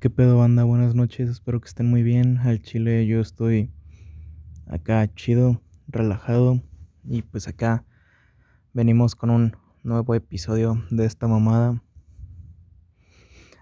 ¿Qué 0.00 0.10
pedo, 0.10 0.38
banda? 0.38 0.62
Buenas 0.62 0.94
noches, 0.94 1.28
espero 1.28 1.60
que 1.60 1.66
estén 1.66 1.90
muy 1.90 2.04
bien. 2.04 2.38
Al 2.38 2.62
chile 2.62 3.04
yo 3.08 3.18
estoy 3.18 3.72
acá 4.68 5.12
chido, 5.12 5.60
relajado 5.88 6.62
y 7.02 7.22
pues 7.22 7.48
acá 7.48 7.84
venimos 8.72 9.16
con 9.16 9.30
un 9.30 9.56
nuevo 9.82 10.14
episodio 10.14 10.84
de 10.92 11.04
esta 11.04 11.26
mamada. 11.26 11.82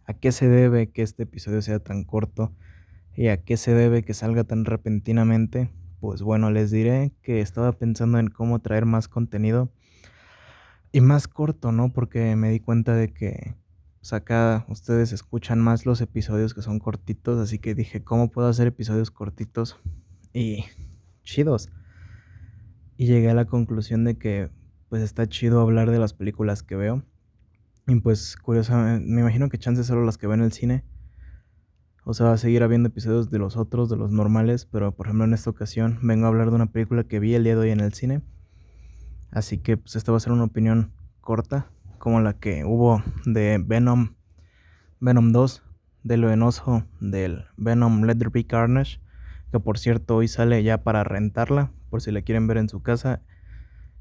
¿A 0.04 0.12
qué 0.12 0.30
se 0.30 0.46
debe 0.46 0.90
que 0.90 1.00
este 1.00 1.22
episodio 1.22 1.62
sea 1.62 1.78
tan 1.78 2.04
corto? 2.04 2.54
¿Y 3.16 3.28
a 3.28 3.42
qué 3.42 3.56
se 3.56 3.72
debe 3.72 4.02
que 4.02 4.12
salga 4.12 4.44
tan 4.44 4.66
repentinamente? 4.66 5.70
Pues 6.00 6.20
bueno, 6.20 6.50
les 6.50 6.70
diré 6.70 7.14
que 7.22 7.40
estaba 7.40 7.72
pensando 7.72 8.18
en 8.18 8.28
cómo 8.28 8.58
traer 8.58 8.84
más 8.84 9.08
contenido 9.08 9.72
y 10.92 11.00
más 11.00 11.28
corto, 11.28 11.72
¿no? 11.72 11.94
Porque 11.94 12.36
me 12.36 12.50
di 12.50 12.60
cuenta 12.60 12.94
de 12.94 13.14
que 13.14 13.54
pues 14.06 14.12
acá 14.12 14.64
ustedes 14.68 15.10
escuchan 15.10 15.58
más 15.58 15.84
los 15.84 16.00
episodios 16.00 16.54
que 16.54 16.62
son 16.62 16.78
cortitos, 16.78 17.40
así 17.40 17.58
que 17.58 17.74
dije, 17.74 18.04
¿cómo 18.04 18.30
puedo 18.30 18.46
hacer 18.46 18.68
episodios 18.68 19.10
cortitos 19.10 19.76
y 20.32 20.64
chidos? 21.24 21.72
Y 22.96 23.06
llegué 23.06 23.30
a 23.30 23.34
la 23.34 23.46
conclusión 23.46 24.04
de 24.04 24.16
que 24.16 24.48
pues 24.88 25.02
está 25.02 25.26
chido 25.26 25.60
hablar 25.60 25.90
de 25.90 25.98
las 25.98 26.12
películas 26.12 26.62
que 26.62 26.76
veo. 26.76 27.02
Y 27.88 27.96
pues 27.96 28.36
curiosamente, 28.36 29.04
me 29.04 29.22
imagino 29.22 29.48
que 29.48 29.58
chances 29.58 29.86
solo 29.88 30.04
las 30.04 30.18
que 30.18 30.28
veo 30.28 30.34
en 30.34 30.42
el 30.42 30.52
cine. 30.52 30.84
O 32.04 32.14
sea, 32.14 32.26
va 32.26 32.34
a 32.34 32.38
seguir 32.38 32.62
habiendo 32.62 32.90
episodios 32.90 33.28
de 33.28 33.40
los 33.40 33.56
otros, 33.56 33.88
de 33.90 33.96
los 33.96 34.12
normales, 34.12 34.66
pero 34.66 34.94
por 34.94 35.06
ejemplo 35.06 35.24
en 35.24 35.34
esta 35.34 35.50
ocasión 35.50 35.98
vengo 36.02 36.26
a 36.26 36.28
hablar 36.28 36.50
de 36.50 36.54
una 36.54 36.70
película 36.70 37.02
que 37.02 37.18
vi 37.18 37.34
el 37.34 37.42
día 37.42 37.56
de 37.56 37.62
hoy 37.62 37.70
en 37.70 37.80
el 37.80 37.92
cine. 37.92 38.22
Así 39.32 39.58
que 39.58 39.76
pues 39.76 39.96
esta 39.96 40.12
va 40.12 40.18
a 40.18 40.20
ser 40.20 40.30
una 40.30 40.44
opinión 40.44 40.92
corta, 41.20 41.72
como 42.06 42.20
la 42.20 42.34
que 42.34 42.64
hubo 42.64 43.02
de 43.24 43.60
Venom, 43.60 44.14
Venom 45.00 45.32
2, 45.32 45.64
de 46.04 46.16
lo 46.16 46.30
enoso 46.30 46.86
del 47.00 47.46
Venom 47.56 48.04
Let 48.04 48.14
There 48.14 48.30
Be 48.30 48.46
Carnage, 48.46 49.00
que 49.50 49.58
por 49.58 49.76
cierto 49.76 50.14
hoy 50.14 50.28
sale 50.28 50.62
ya 50.62 50.84
para 50.84 51.02
rentarla, 51.02 51.72
por 51.90 52.00
si 52.00 52.12
la 52.12 52.22
quieren 52.22 52.46
ver 52.46 52.58
en 52.58 52.68
su 52.68 52.80
casa. 52.80 53.22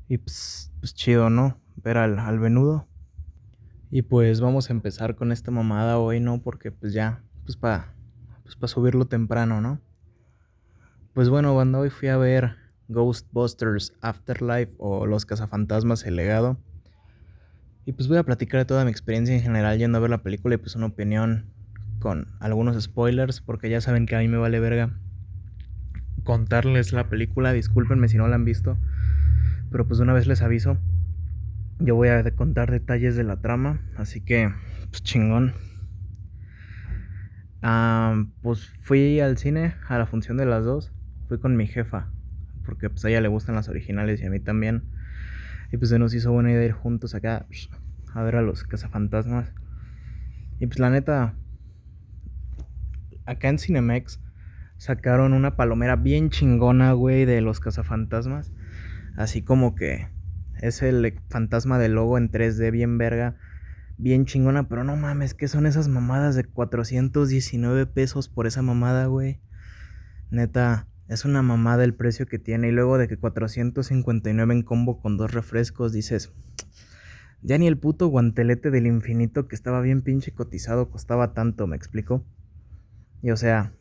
Y 0.08 0.20
pues, 0.20 0.72
pues 0.82 0.94
chido, 0.94 1.32
¿no? 1.32 1.60
Ver 1.78 1.98
al, 1.98 2.20
al 2.20 2.38
venudo. 2.38 2.88
Y 3.90 4.04
pues 4.04 4.40
vamos 4.40 4.70
a 4.70 4.74
empezar 4.74 5.16
con 5.16 5.32
esta 5.32 5.50
mamada 5.50 5.98
hoy, 5.98 6.20
¿no? 6.20 6.44
Porque 6.44 6.72
pues 6.72 6.94
ya, 6.94 7.24
pues 7.44 7.58
para 7.58 7.96
pues 8.44 8.56
pa 8.56 8.68
subirlo 8.68 9.06
temprano, 9.06 9.62
¿no? 9.62 9.82
Pues 11.16 11.30
bueno, 11.30 11.56
cuando 11.56 11.80
hoy 11.80 11.90
fui 11.90 12.10
a 12.10 12.18
ver 12.18 12.56
Ghostbusters 12.88 13.94
Afterlife 14.00 14.76
o 14.78 15.08
Los 15.08 15.26
Cazafantasmas 15.26 16.06
El 16.06 16.18
Legado. 16.18 16.60
Y 17.86 17.94
pues 17.94 18.08
voy 18.08 18.18
a 18.18 18.24
platicar 18.24 18.60
de 18.60 18.66
toda 18.66 18.84
mi 18.84 18.92
experiencia 18.92 19.36
en 19.36 19.42
general 19.42 19.78
yendo 19.78 20.00
a 20.00 20.02
ver 20.02 20.10
la 20.10 20.24
película 20.24 20.56
y 20.56 20.58
pues 20.58 20.76
una 20.76 20.88
opinión 20.88 21.52
con 22.00 22.28
algunos 22.40 22.82
spoilers, 22.82 23.42
porque 23.42 23.70
ya 23.70 23.80
saben 23.80 24.08
que 24.08 24.16
a 24.16 24.20
mí 24.20 24.28
me 24.28 24.38
vale 24.38 24.60
verga 24.60 24.92
contarles 26.24 26.92
la 26.92 27.08
película, 27.08 27.54
discúlpenme 27.54 28.10
si 28.10 28.18
no 28.18 28.28
la 28.28 28.36
han 28.36 28.46
visto, 28.46 28.78
pero 29.72 29.88
pues 29.88 30.00
una 30.00 30.12
vez 30.12 30.26
les 30.26 30.42
aviso, 30.42 30.78
yo 31.80 31.96
voy 31.96 32.10
a 32.10 32.36
contar 32.36 32.72
detalles 32.72 33.16
de 33.16 33.24
la 33.24 33.38
trama, 33.38 33.80
así 33.96 34.22
que 34.22 34.52
pues 34.90 35.04
chingón. 35.04 35.54
Ah, 37.62 38.26
pues 38.42 38.72
fui 38.82 39.20
al 39.20 39.38
cine 39.38 39.76
a 39.88 39.98
la 39.98 40.08
función 40.08 40.38
de 40.38 40.46
las 40.46 40.66
dos, 40.66 40.92
fui 41.28 41.40
con 41.40 41.56
mi 41.56 41.68
jefa, 41.68 42.10
porque 42.66 42.90
pues 42.90 43.06
a 43.06 43.10
ella 43.10 43.22
le 43.22 43.28
gustan 43.28 43.56
las 43.56 43.70
originales 43.70 44.22
y 44.22 44.26
a 44.26 44.30
mí 44.32 44.40
también. 44.40 44.84
Y 45.72 45.78
pues 45.78 45.90
se 45.90 46.00
nos 46.00 46.14
hizo 46.14 46.32
buena 46.32 46.52
idea 46.52 46.66
ir 46.66 46.72
juntos 46.72 47.16
acá 47.16 47.46
a 48.14 48.24
ver 48.24 48.36
a 48.36 48.42
los 48.42 48.64
cazafantasmas. 48.64 49.52
Y 50.60 50.68
pues 50.68 50.80
la 50.80 50.90
neta, 50.90 51.36
acá 53.26 53.50
en 53.50 53.60
Cinemex 53.60 54.22
sacaron 54.78 55.34
una 55.34 55.56
palomera 55.56 55.96
bien 55.96 56.30
chingona, 56.30 56.94
güey, 56.94 57.26
de 57.26 57.42
los 57.42 57.60
cazafantasmas. 57.60 58.52
Así 59.18 59.42
como 59.42 59.76
que 59.76 60.08
es 60.62 60.82
el 60.82 61.20
fantasma 61.30 61.78
del 61.80 61.94
logo 61.94 62.18
en 62.18 62.32
3D 62.32 62.72
bien 62.72 62.98
verga, 62.98 63.36
bien 63.98 64.26
chingona, 64.26 64.68
pero 64.68 64.84
no 64.84 64.96
mames, 64.96 65.34
¿qué 65.34 65.48
son 65.48 65.66
esas 65.66 65.88
mamadas 65.88 66.36
de 66.36 66.44
419 66.44 67.86
pesos 67.88 68.30
por 68.30 68.48
esa 68.48 68.62
mamada, 68.62 69.08
güey? 69.08 69.40
Neta, 70.30 70.88
es 71.08 71.24
una 71.24 71.42
mamada 71.42 71.84
el 71.84 71.94
precio 71.94 72.26
que 72.26 72.40
tiene. 72.40 72.70
Y 72.70 72.72
luego 72.72 72.98
de 72.98 73.08
que 73.08 73.18
459 73.18 74.54
en 74.54 74.64
combo 74.64 75.00
con 75.00 75.18
dos 75.18 75.34
refrescos, 75.34 75.94
dices. 75.94 76.32
Ya 77.42 77.58
ni 77.58 77.68
el 77.68 77.78
puto 77.78 78.08
guantelete 78.08 78.72
del 78.72 78.88
infinito 78.88 79.48
que 79.48 79.56
estaba 79.56 79.82
bien 79.82 80.02
pinche 80.02 80.32
cotizado 80.32 80.90
costaba 80.90 81.34
tanto, 81.34 81.68
¿me 81.68 81.76
explico? 81.76 82.26
Y 83.22 83.32
o 83.32 83.38
sea. 83.38 83.74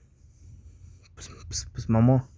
Pues, 1.15 1.31
pues, 1.47 1.69
pues 1.73 1.89
mamó. 1.89 2.29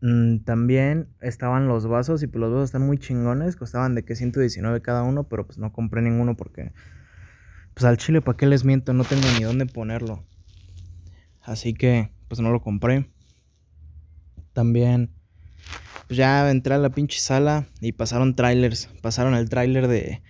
Mm, 0.00 0.38
también 0.44 1.08
estaban 1.20 1.66
los 1.66 1.86
vasos 1.86 2.22
y 2.22 2.28
pues 2.28 2.40
los 2.40 2.52
vasos 2.52 2.66
están 2.66 2.86
muy 2.86 2.98
chingones. 2.98 3.56
Costaban 3.56 3.94
de 3.94 4.04
que 4.04 4.14
119 4.14 4.80
cada 4.80 5.02
uno, 5.02 5.28
pero 5.28 5.46
pues 5.46 5.58
no 5.58 5.72
compré 5.72 6.00
ninguno 6.00 6.36
porque. 6.36 6.72
Pues 7.74 7.84
al 7.84 7.98
chile, 7.98 8.22
¿para 8.22 8.36
qué 8.36 8.46
les 8.46 8.64
miento? 8.64 8.92
No 8.94 9.04
tengo 9.04 9.26
ni 9.36 9.44
dónde 9.44 9.66
ponerlo. 9.66 10.24
Así 11.42 11.74
que, 11.74 12.10
pues 12.28 12.40
no 12.40 12.50
lo 12.50 12.60
compré. 12.60 13.10
También, 14.58 15.12
pues 16.08 16.16
ya 16.16 16.50
entré 16.50 16.74
a 16.74 16.78
la 16.78 16.90
pinche 16.90 17.20
sala 17.20 17.68
y 17.80 17.92
pasaron 17.92 18.34
trailers. 18.34 18.88
Pasaron 19.02 19.36
el 19.36 19.48
trailer 19.48 19.86
de, 19.86 20.20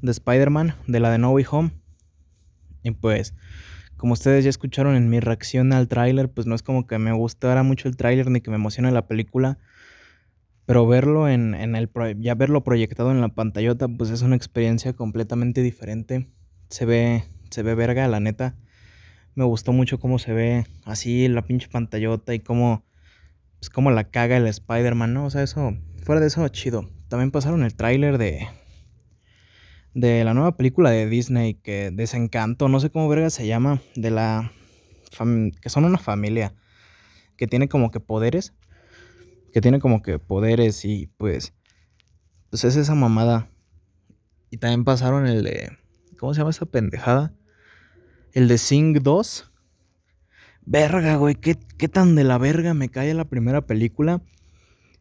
de 0.00 0.10
Spider-Man, 0.12 0.76
de 0.86 1.00
la 1.00 1.10
de 1.10 1.18
No 1.18 1.32
Way 1.32 1.44
Home. 1.50 1.72
Y 2.84 2.92
pues, 2.92 3.34
como 3.96 4.12
ustedes 4.12 4.44
ya 4.44 4.50
escucharon 4.50 4.94
en 4.94 5.08
mi 5.10 5.18
reacción 5.18 5.72
al 5.72 5.88
trailer, 5.88 6.30
pues 6.30 6.46
no 6.46 6.54
es 6.54 6.62
como 6.62 6.86
que 6.86 7.00
me 7.00 7.10
gustara 7.10 7.64
mucho 7.64 7.88
el 7.88 7.96
trailer 7.96 8.30
ni 8.30 8.40
que 8.40 8.50
me 8.50 8.58
emocione 8.58 8.92
la 8.92 9.08
película. 9.08 9.58
Pero 10.66 10.86
verlo 10.86 11.28
en, 11.28 11.56
en 11.56 11.74
el 11.74 11.90
ya 12.20 12.36
verlo 12.36 12.62
proyectado 12.62 13.10
en 13.10 13.20
la 13.20 13.30
pantallota, 13.30 13.88
pues 13.88 14.10
es 14.10 14.22
una 14.22 14.36
experiencia 14.36 14.92
completamente 14.92 15.62
diferente. 15.62 16.28
Se 16.70 16.84
ve, 16.84 17.24
se 17.50 17.64
ve 17.64 17.74
verga, 17.74 18.06
la 18.06 18.20
neta. 18.20 18.54
Me 19.34 19.42
gustó 19.42 19.72
mucho 19.72 19.98
cómo 19.98 20.20
se 20.20 20.32
ve 20.32 20.64
así 20.84 21.26
la 21.26 21.42
pinche 21.42 21.66
pantallota 21.66 22.34
y 22.34 22.38
cómo 22.38 22.84
pues 23.64 23.70
como 23.70 23.90
la 23.90 24.04
caga 24.04 24.36
el 24.36 24.46
Spider-Man, 24.46 25.14
¿no? 25.14 25.24
O 25.24 25.30
sea, 25.30 25.42
eso, 25.42 25.74
fuera 26.02 26.20
de 26.20 26.26
eso, 26.26 26.46
chido. 26.48 26.90
También 27.08 27.30
pasaron 27.30 27.62
el 27.64 27.74
tráiler 27.74 28.18
de, 28.18 28.46
de 29.94 30.22
la 30.22 30.34
nueva 30.34 30.58
película 30.58 30.90
de 30.90 31.08
Disney, 31.08 31.54
que 31.54 31.90
Desencanto, 31.90 32.68
no 32.68 32.78
sé 32.78 32.90
cómo 32.90 33.08
verga 33.08 33.30
se 33.30 33.46
llama, 33.46 33.80
de 33.94 34.10
la, 34.10 34.52
que 35.62 35.70
son 35.70 35.84
una 35.86 35.96
familia, 35.96 36.54
que 37.38 37.46
tiene 37.46 37.66
como 37.66 37.90
que 37.90 38.00
poderes, 38.00 38.52
que 39.50 39.62
tiene 39.62 39.80
como 39.80 40.02
que 40.02 40.18
poderes 40.18 40.84
y 40.84 41.06
pues, 41.16 41.54
pues 42.50 42.64
es 42.64 42.76
esa 42.76 42.94
mamada. 42.94 43.48
Y 44.50 44.58
también 44.58 44.84
pasaron 44.84 45.26
el 45.26 45.42
de, 45.42 45.74
¿cómo 46.18 46.34
se 46.34 46.40
llama 46.40 46.50
esa 46.50 46.66
pendejada? 46.66 47.32
El 48.34 48.46
de 48.46 48.58
Sing 48.58 49.02
2 49.02 49.50
Verga, 50.66 51.16
güey, 51.16 51.34
¿qué, 51.34 51.58
¿qué, 51.76 51.88
tan 51.88 52.14
de 52.14 52.24
la 52.24 52.38
verga 52.38 52.72
me 52.72 52.88
cae 52.88 53.12
la 53.14 53.26
primera 53.26 53.60
película? 53.60 54.22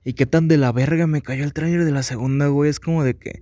Y 0.03 0.13
qué 0.13 0.25
tan 0.25 0.47
de 0.47 0.57
la 0.57 0.71
verga 0.71 1.07
me 1.07 1.21
cayó 1.21 1.45
el 1.45 1.53
tráiler 1.53 1.85
de 1.85 1.91
la 1.91 2.03
segunda, 2.03 2.47
güey. 2.47 2.69
Es 2.69 2.81
como 2.81 3.03
de 3.03 3.15
que 3.15 3.41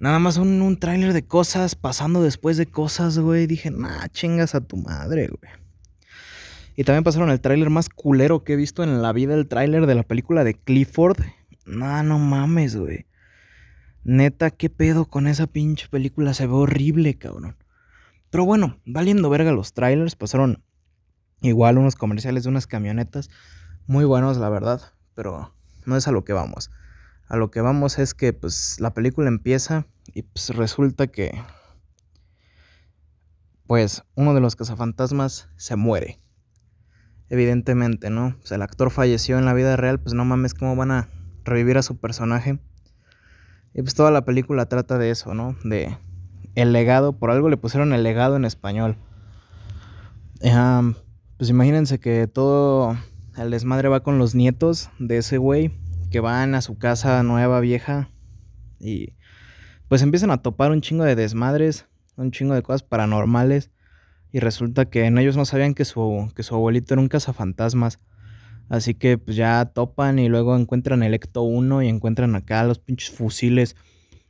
nada 0.00 0.18
más 0.18 0.38
un, 0.38 0.62
un 0.62 0.78
tráiler 0.78 1.12
de 1.12 1.26
cosas 1.26 1.74
pasando 1.74 2.22
después 2.22 2.56
de 2.56 2.66
cosas, 2.66 3.18
güey. 3.18 3.46
Dije, 3.46 3.70
nah, 3.70 4.08
chingas 4.08 4.54
a 4.54 4.62
tu 4.62 4.78
madre, 4.78 5.28
güey. 5.28 5.52
Y 6.76 6.84
también 6.84 7.04
pasaron 7.04 7.28
el 7.30 7.40
tráiler 7.40 7.70
más 7.70 7.88
culero 7.88 8.44
que 8.44 8.54
he 8.54 8.56
visto 8.56 8.82
en 8.82 9.02
la 9.02 9.12
vida, 9.12 9.34
el 9.34 9.48
tráiler 9.48 9.86
de 9.86 9.94
la 9.94 10.04
película 10.04 10.44
de 10.44 10.54
Clifford. 10.54 11.18
Nah, 11.66 12.02
no 12.02 12.18
mames, 12.18 12.76
güey. 12.76 13.06
Neta, 14.04 14.50
qué 14.50 14.70
pedo 14.70 15.04
con 15.04 15.26
esa 15.26 15.46
pinche 15.46 15.88
película. 15.88 16.32
Se 16.32 16.46
ve 16.46 16.54
horrible, 16.54 17.18
cabrón. 17.18 17.56
Pero 18.30 18.44
bueno, 18.44 18.78
valiendo 18.86 19.28
verga 19.28 19.52
los 19.52 19.74
trailers, 19.74 20.16
pasaron 20.16 20.62
Igual 21.40 21.78
unos 21.78 21.96
comerciales 21.96 22.44
de 22.44 22.48
unas 22.48 22.66
camionetas 22.66 23.30
muy 23.86 24.04
buenos, 24.04 24.36
la 24.36 24.48
verdad, 24.48 24.80
pero 25.14 25.54
no 25.86 25.96
es 25.96 26.08
a 26.08 26.12
lo 26.12 26.24
que 26.24 26.32
vamos. 26.32 26.70
A 27.26 27.36
lo 27.36 27.50
que 27.50 27.60
vamos 27.60 27.98
es 27.98 28.14
que 28.14 28.32
pues 28.32 28.80
la 28.80 28.92
película 28.94 29.28
empieza 29.28 29.86
y 30.14 30.22
pues 30.22 30.50
resulta 30.50 31.06
que 31.06 31.42
pues 33.66 34.02
uno 34.14 34.34
de 34.34 34.40
los 34.40 34.56
cazafantasmas 34.56 35.50
se 35.56 35.76
muere. 35.76 36.18
Evidentemente, 37.28 38.08
¿no? 38.08 38.34
Pues 38.38 38.52
el 38.52 38.62
actor 38.62 38.90
falleció 38.90 39.38
en 39.38 39.44
la 39.44 39.52
vida 39.52 39.76
real, 39.76 40.00
pues 40.00 40.14
no 40.14 40.24
mames 40.24 40.54
cómo 40.54 40.74
van 40.74 40.90
a 40.90 41.08
revivir 41.44 41.76
a 41.76 41.82
su 41.82 41.98
personaje. 41.98 42.58
Y 43.74 43.82
pues 43.82 43.94
toda 43.94 44.10
la 44.10 44.24
película 44.24 44.66
trata 44.66 44.96
de 44.96 45.10
eso, 45.10 45.34
¿no? 45.34 45.54
De 45.64 45.98
el 46.54 46.72
legado, 46.72 47.18
por 47.18 47.30
algo 47.30 47.50
le 47.50 47.58
pusieron 47.58 47.92
el 47.92 48.02
legado 48.02 48.36
en 48.36 48.46
español. 48.46 48.96
Pues 51.38 51.50
imagínense 51.50 52.00
que 52.00 52.26
todo 52.26 52.96
el 53.36 53.52
desmadre 53.52 53.88
va 53.88 54.02
con 54.02 54.18
los 54.18 54.34
nietos 54.34 54.90
de 54.98 55.18
ese 55.18 55.38
güey 55.38 55.70
que 56.10 56.18
van 56.18 56.56
a 56.56 56.62
su 56.62 56.78
casa 56.78 57.22
nueva, 57.22 57.60
vieja. 57.60 58.10
Y 58.80 59.12
pues 59.86 60.02
empiezan 60.02 60.32
a 60.32 60.42
topar 60.42 60.72
un 60.72 60.80
chingo 60.80 61.04
de 61.04 61.14
desmadres, 61.14 61.86
un 62.16 62.32
chingo 62.32 62.54
de 62.54 62.62
cosas 62.62 62.82
paranormales. 62.82 63.70
Y 64.32 64.40
resulta 64.40 64.86
que 64.86 65.04
en 65.04 65.16
ellos 65.16 65.36
no 65.36 65.44
sabían 65.44 65.74
que 65.74 65.84
su, 65.84 66.28
que 66.34 66.42
su 66.42 66.56
abuelito 66.56 66.94
era 66.94 67.00
un 67.00 67.08
cazafantasmas. 67.08 68.00
Así 68.68 68.94
que 68.94 69.16
pues 69.16 69.36
ya 69.36 69.64
topan 69.66 70.18
y 70.18 70.28
luego 70.28 70.56
encuentran 70.56 71.04
el 71.04 71.14
Ecto 71.14 71.42
1 71.42 71.82
y 71.82 71.88
encuentran 71.88 72.34
acá 72.34 72.64
los 72.64 72.80
pinches 72.80 73.10
fusiles 73.10 73.76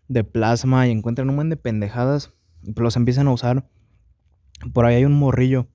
de 0.08 0.24
plasma 0.24 0.86
y 0.86 0.90
encuentran 0.90 1.30
un 1.30 1.36
buen 1.36 1.48
de 1.48 1.56
pendejadas 1.56 2.34
y 2.62 2.72
pues 2.72 2.82
los 2.84 2.96
empiezan 2.96 3.28
a 3.28 3.32
usar. 3.32 3.66
Por 4.74 4.84
ahí 4.84 4.96
hay 4.96 5.04
un 5.06 5.18
morrillo 5.18 5.68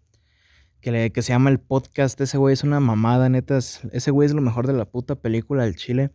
que, 0.84 0.92
le, 0.92 1.12
que 1.12 1.22
se 1.22 1.30
llama 1.30 1.50
el 1.50 1.60
podcast. 1.60 2.20
Ese 2.20 2.38
güey 2.38 2.54
es 2.54 2.64
una 2.64 2.82
mamada, 2.82 3.30
neta. 3.30 3.58
ese 3.58 4.12
güey 4.12 4.26
es 4.28 4.34
lo 4.34 4.42
mejor 4.42 4.68
de 4.68 4.74
la 4.74 4.84
puta 4.84 5.16
película 5.16 5.64
del 5.64 5.78
Chile. 5.78 6.12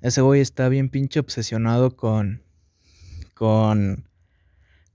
Ese 0.00 0.20
güey 0.20 0.40
está 0.40 0.68
bien 0.68 0.88
pinche 0.88 1.18
obsesionado 1.18 1.96
con, 1.96 2.44
con, 3.34 4.08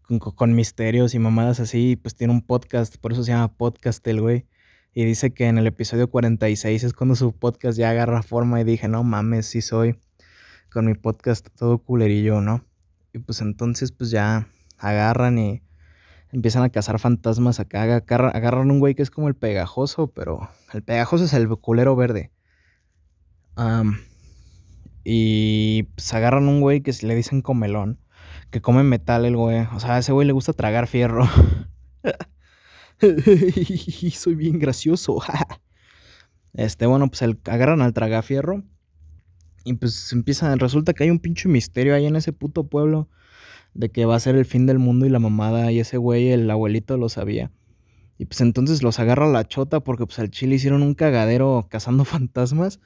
con, 0.08 0.56
misterios 0.56 1.14
y 1.16 1.20
mamadas 1.20 1.60
así. 1.60 1.98
Pues 1.98 2.16
tiene 2.16 2.32
un 2.32 2.42
podcast, 2.42 2.96
por 2.96 3.12
eso 3.12 3.26
se 3.26 3.34
llama 3.34 3.54
podcast 3.54 4.08
el 4.08 4.22
güey. 4.22 4.48
Y 4.94 5.04
dice 5.04 5.34
que 5.34 5.48
en 5.48 5.58
el 5.58 5.68
episodio 5.68 6.10
46 6.10 6.84
es 6.86 6.94
cuando 6.94 7.16
su 7.16 7.34
podcast 7.34 7.78
ya 7.78 7.90
agarra 7.90 8.24
forma 8.24 8.62
y 8.62 8.64
dije, 8.64 8.88
no 8.88 9.04
mames, 9.04 9.48
sí 9.48 9.62
soy 9.62 10.00
con 10.72 10.86
mi 10.86 10.94
podcast 10.94 11.50
todo 11.58 11.80
culerillo, 11.80 12.40
¿no? 12.40 12.66
Y 13.12 13.20
pues 13.20 13.42
entonces 13.42 13.92
pues 13.92 14.12
ya 14.12 14.48
agarran 14.78 15.38
y 15.40 15.62
empiezan 16.34 16.64
a 16.64 16.70
cazar 16.70 17.00
fantasmas 17.00 17.60
acá. 17.60 17.84
Agarran 17.84 18.72
un 18.72 18.80
güey 18.80 18.96
que 18.96 19.04
es 19.04 19.12
como 19.12 19.28
el 19.28 19.36
pegajoso, 19.36 20.08
pero 20.08 20.50
el 20.74 20.84
pegajoso 20.84 21.26
es 21.26 21.34
el 21.34 21.48
culero 21.48 21.96
verde. 21.96 22.32
y 25.04 25.84
pues 25.96 26.14
agarran 26.14 26.48
un 26.48 26.60
güey 26.60 26.82
que 26.82 26.92
le 27.04 27.16
dicen 27.16 27.42
comelón, 27.42 28.00
que 28.50 28.62
come 28.62 28.84
metal 28.84 29.26
el 29.26 29.38
güey. 29.38 29.68
O 29.74 29.80
sea, 29.80 29.96
a 29.96 30.00
ese 30.00 30.12
güey 30.12 30.28
le 30.28 30.34
gusta 30.34 30.54
tragar 30.54 30.88
fierro. 30.88 31.30
Soy 34.14 34.36
bien 34.36 34.60
gracioso. 34.60 35.22
este, 36.54 36.88
bueno, 36.88 37.08
pues 37.10 37.22
el, 37.22 37.40
agarran 37.46 37.82
al 37.82 37.94
tragafierro. 37.94 38.64
Y 39.66 39.76
pues 39.76 40.12
empieza, 40.12 40.54
resulta 40.56 40.94
que 40.94 41.04
hay 41.04 41.10
un 41.10 41.20
pinche 41.20 41.48
misterio 41.48 41.96
ahí 41.96 42.06
en 42.06 42.16
ese 42.16 42.34
puto 42.34 42.68
pueblo. 42.68 43.08
De 43.74 43.90
que 43.90 44.06
va 44.06 44.16
a 44.16 44.20
ser 44.20 44.36
el 44.36 44.46
fin 44.46 44.66
del 44.66 44.80
mundo 44.80 45.06
y 45.06 45.10
la 45.10 45.20
mamada. 45.20 45.72
Y 45.72 45.80
ese 45.80 45.98
güey, 45.98 46.32
el 46.32 46.50
abuelito, 46.50 46.98
lo 46.98 47.10
sabía. 47.10 47.52
Y 48.18 48.26
pues 48.26 48.42
entonces 48.42 48.84
los 48.84 49.00
agarra 49.00 49.28
la 49.28 49.48
chota 49.48 49.80
porque 49.80 50.06
pues 50.06 50.20
al 50.20 50.30
chile 50.30 50.56
hicieron 50.56 50.84
un 50.84 50.94
cagadero 50.94 51.68
cazando 51.70 52.06
fantasmas. 52.06 52.80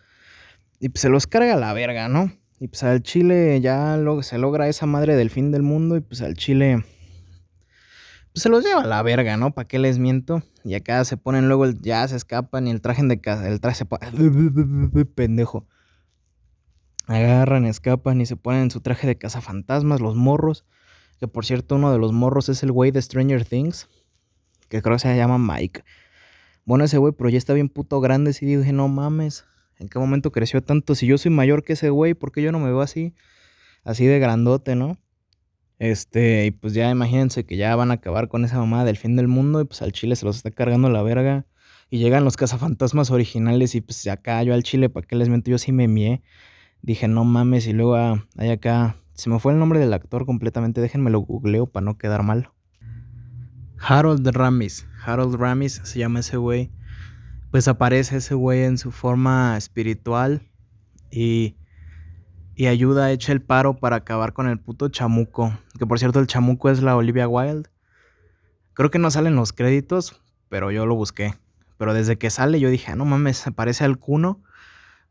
Y 0.80 0.90
pues 0.90 1.02
se 1.02 1.10
los 1.10 1.28
carga 1.28 1.54
a 1.54 1.58
la 1.58 1.74
verga, 1.74 2.08
¿no? 2.08 2.32
Y 2.60 2.70
pues 2.70 2.84
al 2.84 3.04
chile 3.04 3.60
ya 3.62 3.98
lo, 3.98 4.24
se 4.24 4.38
logra 4.38 4.68
esa 4.68 4.86
madre 4.86 5.16
del 5.16 5.30
fin 5.30 5.52
del 5.52 5.64
mundo. 5.64 5.98
Y 5.98 6.02
pues 6.02 6.22
al 6.22 6.36
chile 6.36 6.84
pues, 8.38 8.44
se 8.44 8.50
los 8.50 8.64
lleva 8.64 8.84
a 8.84 8.86
la 8.86 9.02
verga, 9.02 9.36
¿no? 9.36 9.50
¿Para 9.52 9.68
qué 9.68 9.80
les 9.80 9.98
miento? 9.98 10.44
Y 10.64 10.76
acá 10.76 11.04
se 11.06 11.18
ponen 11.18 11.48
luego, 11.48 11.66
el, 11.66 11.82
ya 11.82 12.08
se 12.08 12.16
escapan 12.16 12.68
y 12.68 12.70
el 12.70 12.82
traje 12.82 13.04
de 13.04 13.20
casa, 13.20 13.48
el 13.48 13.60
traje 13.60 13.78
se 13.78 15.06
pendejo. 15.16 15.66
Agarran, 17.08 17.66
escapan 17.66 18.20
y 18.20 18.26
se 18.26 18.36
ponen 18.36 18.64
en 18.64 18.72
su 18.72 18.82
traje 18.82 19.08
de 19.08 19.18
cazafantasmas, 19.18 20.02
los 20.02 20.16
morros. 20.16 20.66
Que 21.20 21.28
por 21.28 21.46
cierto, 21.46 21.76
uno 21.76 21.92
de 21.92 21.98
los 21.98 22.12
morros 22.12 22.50
es 22.50 22.62
el 22.64 22.72
güey 22.72 22.92
de 22.92 23.02
Stranger 23.02 23.44
Things, 23.44 23.88
que 24.70 24.82
creo 24.82 24.98
que 24.98 25.00
se 25.00 25.16
llama 25.16 25.38
Mike. 25.40 25.84
Bueno, 26.66 26.84
ese 26.84 26.98
güey, 26.98 27.14
pero 27.18 27.30
ya 27.30 27.38
está 27.38 27.54
bien 27.54 27.70
puto 27.70 28.02
grande. 28.02 28.36
Y 28.40 28.46
dije, 28.46 28.74
no 28.74 28.90
mames, 28.90 29.46
¿en 29.80 29.88
qué 29.88 30.00
momento 30.00 30.32
creció 30.32 30.62
tanto? 30.62 30.96
Si 30.96 31.08
yo 31.08 31.18
soy 31.18 31.32
mayor 31.32 31.64
que 31.64 31.74
ese 31.74 31.90
güey, 31.90 32.14
¿por 32.14 32.32
qué 32.32 32.42
yo 32.42 32.52
no 32.52 32.60
me 32.60 32.68
veo 32.68 32.82
así? 32.82 33.16
Así 33.86 34.06
de 34.06 34.20
grandote, 34.20 34.76
¿no? 34.76 34.98
Este, 35.80 36.48
y 36.48 36.52
pues 36.52 36.74
ya 36.74 36.90
imagínense 36.90 37.46
que 37.46 37.56
ya 37.56 37.76
van 37.76 37.92
a 37.92 37.96
acabar 37.96 38.28
con 38.28 38.44
esa 38.44 38.58
mamada 38.58 38.84
del 38.84 38.98
fin 38.98 39.16
del 39.16 39.28
mundo 39.28 39.62
y 39.62 39.66
pues 39.66 39.82
al 39.82 39.92
chile 39.92 40.16
se 40.16 40.26
los 40.26 40.38
está 40.38 40.52
cargando 40.52 40.90
la 40.90 41.02
verga. 41.04 41.46
Y 41.90 42.00
llegan 42.00 42.26
los 42.26 42.36
cazafantasmas 42.36 43.12
originales 43.12 43.74
y 43.76 43.82
pues 43.82 44.06
acá 44.08 44.44
yo 44.44 44.54
al 44.54 44.64
chile, 44.64 44.90
¿para 44.90 45.08
qué 45.08 45.16
les 45.16 45.30
miento? 45.30 45.50
Yo 45.52 45.58
sí 45.58 45.72
me 45.72 45.88
mié. 45.88 46.22
Dije, 46.88 47.10
no 47.10 47.26
mames, 47.26 47.68
y 47.68 47.74
luego 47.74 47.98
ah, 47.98 48.26
hay 48.38 48.50
acá, 48.50 48.96
se 49.12 49.30
me 49.30 49.40
fue 49.40 49.52
el 49.52 49.60
nombre 49.60 49.78
del 49.78 49.92
actor 49.92 50.26
completamente, 50.26 50.80
déjenme 50.80 51.10
lo 51.10 51.20
googleo 51.20 51.68
para 51.68 51.84
no 51.84 51.98
quedar 51.98 52.24
mal. 52.24 52.52
Harold 53.78 54.26
Ramis, 54.26 54.88
Harold 55.06 55.36
Ramis 55.36 55.82
se 55.84 56.00
llama 56.00 56.22
ese 56.22 56.38
güey. 56.38 56.72
Pues 57.52 57.68
aparece 57.68 58.16
ese 58.16 58.36
güey 58.36 58.64
en 58.64 58.78
su 58.78 58.92
forma 58.92 59.58
espiritual 59.58 60.42
y 61.12 61.58
y 62.56 62.68
ayuda, 62.68 63.12
echa 63.12 63.34
el 63.34 63.42
paro 63.42 63.76
para 63.76 63.98
acabar 63.98 64.32
con 64.32 64.48
el 64.48 64.58
puto 64.58 64.88
chamuco. 64.88 65.60
Que 65.78 65.86
por 65.86 66.00
cierto, 66.00 66.22
el 66.22 66.28
chamuco 66.28 66.70
es 66.70 66.82
la 66.82 66.96
Olivia 66.96 67.28
Wilde. 67.28 67.70
Creo 68.74 68.92
que 68.92 68.98
no 68.98 69.12
salen 69.12 69.36
los 69.36 69.52
créditos, 69.52 70.24
pero 70.48 70.72
yo 70.72 70.86
lo 70.86 70.96
busqué. 70.96 71.36
Pero 71.78 71.94
desde 71.94 72.18
que 72.18 72.30
sale 72.30 72.62
yo 72.62 72.70
dije, 72.70 72.94
ah, 72.94 72.96
no 72.96 73.04
mames, 73.04 73.40
se 73.40 73.52
parece 73.52 73.84
al 73.84 74.00
Cuno, 74.00 74.42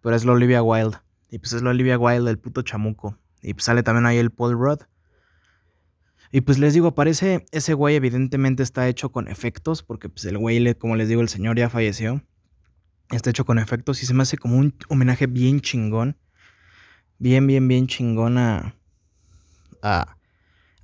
pero 0.01 0.17
es 0.17 0.25
la 0.25 0.33
Olivia 0.33 0.63
Wilde. 0.63 0.97
Y 1.31 1.39
pues 1.39 1.53
es 1.53 1.63
la 1.63 1.71
Olivia 1.71 1.99
Wilde, 1.99 2.31
el 2.31 2.39
puto 2.39 2.63
chamuco. 2.63 3.19
Y 3.43 3.55
pues 3.55 3.65
sale 3.65 3.83
también 3.83 4.07
ahí 4.07 4.19
el 4.19 4.31
Paul 4.31 4.53
Rudd. 4.53 4.81
Y 6.33 6.41
pues 6.41 6.59
les 6.59 6.75
digo, 6.75 6.95
parece, 6.95 7.47
ese 7.53 7.75
güey 7.75 7.97
evidentemente 7.97 8.63
está 8.63 8.89
hecho 8.89 9.11
con 9.11 9.29
efectos, 9.29 9.83
porque 9.83 10.09
pues 10.09 10.25
el 10.25 10.39
güey, 10.39 10.75
como 10.75 10.97
les 10.97 11.09
digo, 11.09 11.21
el 11.21 11.29
señor 11.29 11.57
ya 11.57 11.69
falleció. 11.71 12.23
Está 13.11 13.31
hecho 13.31 13.45
con 13.45 13.59
efectos 13.59 14.03
y 14.03 14.07
se 14.07 14.15
me 14.15 14.23
hace 14.23 14.37
como 14.37 14.57
un 14.57 14.75
homenaje 14.89 15.27
bien 15.27 15.61
chingón 15.61 16.17
bien, 17.19 17.47
bien, 17.47 17.67
bien 17.69 17.87
chingona 17.87 18.75
a, 19.83 20.17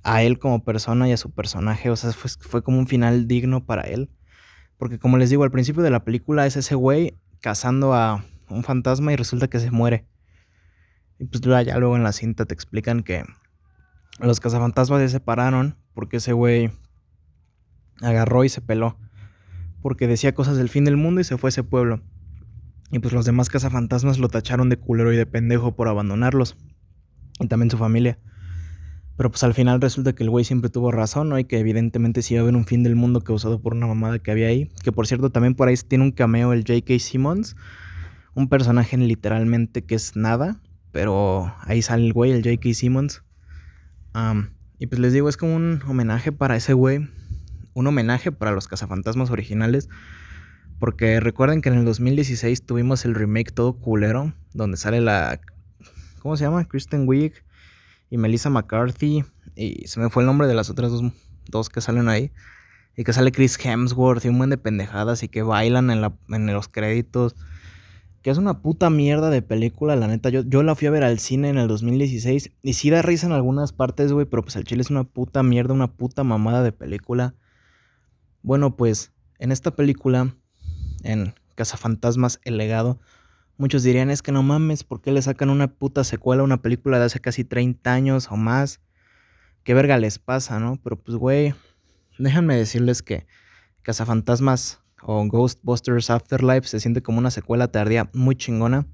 a 0.03 0.23
él 0.23 0.39
como 0.39 0.63
persona 0.63 1.07
y 1.07 1.11
a 1.11 1.17
su 1.17 1.31
personaje. 1.31 1.89
O 1.89 1.95
sea, 1.95 2.11
fue, 2.11 2.29
fue 2.39 2.63
como 2.63 2.79
un 2.79 2.87
final 2.87 3.27
digno 3.27 3.65
para 3.65 3.83
él. 3.83 4.09
Porque 4.77 4.99
como 4.99 5.17
les 5.17 5.29
digo, 5.29 5.43
al 5.43 5.51
principio 5.51 5.83
de 5.83 5.91
la 5.91 6.03
película 6.03 6.45
es 6.45 6.57
ese 6.57 6.75
güey 6.75 7.17
cazando 7.39 7.93
a 7.93 8.25
un 8.49 8.63
fantasma 8.63 9.13
y 9.13 9.15
resulta 9.15 9.47
que 9.47 9.59
se 9.59 9.71
muere. 9.71 10.07
Y 11.19 11.25
pues 11.25 11.41
ya 11.41 11.77
luego 11.77 11.95
en 11.95 12.03
la 12.03 12.11
cinta 12.11 12.45
te 12.45 12.53
explican 12.53 13.03
que 13.03 13.23
los 14.19 14.39
cazafantasmas 14.39 15.01
se 15.01 15.09
separaron 15.09 15.77
porque 15.93 16.17
ese 16.17 16.33
güey 16.33 16.71
agarró 18.01 18.43
y 18.43 18.49
se 18.49 18.61
peló. 18.61 18.97
Porque 19.81 20.07
decía 20.07 20.33
cosas 20.33 20.57
del 20.57 20.69
fin 20.69 20.85
del 20.85 20.97
mundo 20.97 21.21
y 21.21 21.23
se 21.23 21.37
fue 21.37 21.49
a 21.49 21.49
ese 21.49 21.63
pueblo. 21.63 22.01
Y 22.91 22.99
pues 22.99 23.13
los 23.13 23.25
demás 23.25 23.49
cazafantasmas 23.49 24.19
lo 24.19 24.29
tacharon 24.29 24.69
de 24.69 24.77
culero 24.77 25.11
y 25.11 25.17
de 25.17 25.25
pendejo 25.25 25.75
por 25.75 25.87
abandonarlos. 25.87 26.57
Y 27.39 27.47
también 27.47 27.71
su 27.71 27.77
familia. 27.77 28.19
Pero 29.17 29.29
pues 29.29 29.43
al 29.43 29.53
final 29.53 29.81
resulta 29.81 30.13
que 30.13 30.23
el 30.23 30.29
güey 30.29 30.45
siempre 30.45 30.69
tuvo 30.69 30.91
razón, 30.91 31.29
¿no? 31.29 31.37
Y 31.37 31.45
que 31.45 31.59
evidentemente 31.59 32.21
sí 32.21 32.33
iba 32.33 32.41
a 32.41 32.43
haber 32.43 32.55
un 32.55 32.65
fin 32.65 32.83
del 32.83 32.95
mundo 32.95 33.21
causado 33.23 33.61
por 33.61 33.73
una 33.73 33.87
mamada 33.87 34.19
que 34.19 34.31
había 34.31 34.47
ahí. 34.47 34.71
Que 34.83 34.91
por 34.91 35.05
cierto 35.07 35.29
también 35.29 35.53
por 35.55 35.67
ahí 35.67 35.75
tiene 35.87 36.03
un 36.03 36.11
cameo 36.11 36.53
el 36.53 36.63
J.K. 36.65 36.97
Simmons. 36.99 37.55
Un 38.33 38.49
personaje 38.49 38.97
literalmente 38.97 39.83
que 39.83 39.95
es 39.95 40.15
nada. 40.15 40.61
Pero 40.93 41.51
ahí 41.61 41.81
sale 41.81 42.05
el 42.05 42.13
güey, 42.13 42.31
el 42.31 42.43
J.K. 42.43 42.75
Simmons. 42.75 43.23
y 44.77 44.87
pues 44.87 44.99
les 44.99 45.11
digo, 45.11 45.27
es 45.27 45.37
como 45.37 45.55
un 45.55 45.81
homenaje 45.87 46.31
para 46.31 46.55
ese 46.55 46.73
güey. 46.73 47.09
Un 47.73 47.87
homenaje 47.87 48.31
para 48.31 48.51
los 48.51 48.67
cazafantasmas 48.67 49.31
originales. 49.31 49.89
Porque 50.79 51.19
recuerden 51.19 51.61
que 51.61 51.69
en 51.69 51.79
el 51.79 51.85
2016 51.85 52.67
tuvimos 52.67 53.05
el 53.05 53.15
remake 53.15 53.51
todo 53.51 53.73
culero, 53.73 54.33
donde 54.53 54.77
sale 54.77 55.01
la. 55.01 55.41
¿Cómo 56.19 56.37
se 56.37 56.43
llama? 56.43 56.63
Kristen 56.65 57.07
Wiig 57.07 57.33
y 58.11 58.17
Melissa 58.17 58.51
McCarthy. 58.51 59.25
Y 59.55 59.87
se 59.87 59.99
me 59.99 60.11
fue 60.11 60.21
el 60.21 60.27
nombre 60.27 60.47
de 60.47 60.53
las 60.53 60.69
otras 60.69 60.91
dos, 60.91 61.01
dos 61.47 61.69
que 61.69 61.81
salen 61.81 62.07
ahí. 62.07 62.31
Y 62.95 63.03
que 63.03 63.13
sale 63.13 63.31
Chris 63.31 63.57
Hemsworth 63.57 64.23
y 64.25 64.27
un 64.27 64.37
buen 64.37 64.51
de 64.51 64.59
pendejadas 64.59 65.23
y 65.23 65.27
que 65.27 65.41
bailan 65.41 65.89
en, 65.89 66.01
la, 66.01 66.13
en 66.29 66.45
los 66.53 66.67
créditos. 66.67 67.35
Que 68.23 68.31
es 68.31 68.39
una 68.39 68.61
puta 68.61 68.89
mierda 68.89 69.29
de 69.29 69.43
película, 69.43 69.95
la 69.95 70.07
neta. 70.07 70.29
Yo, 70.29 70.41
yo 70.41 70.63
la 70.63 70.73
fui 70.73 70.87
a 70.87 70.91
ver 70.91 71.03
al 71.03 71.19
cine 71.19 71.49
en 71.49 71.57
el 71.57 71.67
2016. 71.67 72.51
Y 72.63 72.73
sí 72.73 72.89
da 72.89 73.03
risa 73.03 73.27
en 73.27 73.33
algunas 73.33 73.73
partes, 73.73 74.11
güey. 74.11 74.25
Pero 74.25 74.41
pues 74.41 74.55
el 74.55 74.63
chile 74.63 74.81
es 74.81 74.89
una 74.89 75.03
puta 75.03 75.43
mierda, 75.43 75.75
una 75.75 75.93
puta 75.93 76.23
mamada 76.23 76.63
de 76.63 76.71
película. 76.71 77.35
Bueno, 78.41 78.75
pues 78.75 79.13
en 79.39 79.51
esta 79.51 79.75
película 79.75 80.35
en 81.03 81.33
Cazafantasmas 81.55 82.39
El 82.43 82.57
Legado, 82.57 82.99
muchos 83.57 83.83
dirían 83.83 84.09
es 84.09 84.21
que 84.21 84.31
no 84.31 84.43
mames, 84.43 84.83
¿por 84.83 85.01
qué 85.01 85.11
le 85.11 85.21
sacan 85.21 85.49
una 85.49 85.67
puta 85.67 86.03
secuela 86.03 86.41
a 86.41 86.45
una 86.45 86.61
película 86.61 86.99
de 86.99 87.05
hace 87.05 87.19
casi 87.19 87.43
30 87.43 87.93
años 87.93 88.27
o 88.31 88.35
más? 88.35 88.81
¿Qué 89.63 89.73
verga 89.73 89.97
les 89.97 90.19
pasa, 90.19 90.59
no? 90.59 90.79
Pero 90.83 90.97
pues, 90.97 91.17
güey, 91.17 91.53
déjenme 92.17 92.55
decirles 92.55 93.01
que 93.01 93.25
Cazafantasmas 93.81 94.81
o 95.05 95.25
Ghostbusters 95.25 96.09
Afterlife 96.09 96.67
se 96.67 96.79
siente 96.79 97.01
como 97.01 97.19
una 97.19 97.31
secuela 97.31 97.67
tardía 97.67 98.09
muy 98.13 98.35
chingona, 98.35 98.87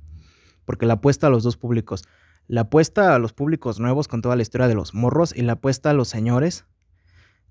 porque 0.65 0.85
la 0.85 0.93
apuesta 0.93 1.27
a 1.27 1.29
los 1.29 1.43
dos 1.43 1.57
públicos. 1.57 2.03
La 2.47 2.61
apuesta 2.61 3.13
a 3.13 3.19
los 3.19 3.33
públicos 3.33 3.79
nuevos 3.79 4.07
con 4.07 4.21
toda 4.21 4.35
la 4.35 4.41
historia 4.41 4.67
de 4.67 4.75
los 4.75 4.93
morros 4.93 5.35
y 5.35 5.43
la 5.43 5.53
apuesta 5.53 5.91
a 5.91 5.93
los 5.93 6.07
señores 6.07 6.65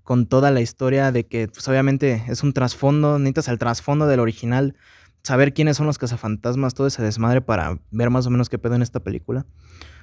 con 0.03 0.25
toda 0.25 0.49
la 0.49 0.59
historia 0.59 1.11
de 1.11 1.27
que, 1.27 1.47
pues 1.47 1.67
obviamente 1.67 2.23
es 2.27 2.41
un 2.41 2.51
trasfondo, 2.51 3.19
necesitas 3.19 3.47
el 3.47 3.59
trasfondo 3.59 4.07
del 4.07 4.19
original, 4.19 4.75
saber 5.23 5.53
quiénes 5.53 5.77
son 5.77 5.85
los 5.85 5.99
cazafantasmas, 5.99 6.73
todo 6.73 6.87
ese 6.87 7.03
desmadre 7.03 7.41
para 7.41 7.79
ver 7.91 8.09
más 8.09 8.25
o 8.25 8.29
menos 8.29 8.49
qué 8.49 8.57
pedo 8.57 8.75
en 8.75 8.81
esta 8.81 9.01
película. 9.01 9.45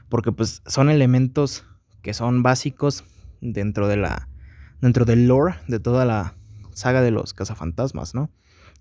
Porque 0.08 0.30
pues 0.30 0.62
son 0.66 0.90
elementos 0.90 1.64
que 2.02 2.14
son 2.14 2.44
básicos 2.44 3.04
dentro 3.40 3.88
de 3.88 3.96
la 3.96 4.28
dentro 4.80 5.04
del 5.04 5.26
lore 5.26 5.56
de 5.66 5.80
toda 5.80 6.04
la 6.04 6.34
saga 6.72 7.02
de 7.02 7.10
los 7.10 7.34
cazafantasmas, 7.34 8.14
¿no? 8.14 8.30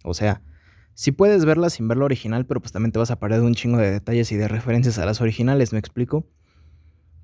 O 0.05 0.13
sea, 0.13 0.41
si 0.93 1.11
puedes 1.11 1.43
verla 1.45 1.69
sin 1.69 1.87
ver 1.87 1.97
la 1.97 2.05
original, 2.05 2.45
pero 2.45 2.61
pues 2.61 2.71
también 2.71 2.91
te 2.91 2.99
vas 2.99 3.11
a 3.11 3.19
perder 3.19 3.41
de 3.41 3.45
un 3.45 3.53
chingo 3.53 3.77
de 3.77 3.91
detalles 3.91 4.31
y 4.31 4.37
de 4.37 4.47
referencias 4.47 4.97
a 4.97 5.05
las 5.05 5.19
originales, 5.21 5.73
¿me 5.73 5.79
explico? 5.79 6.25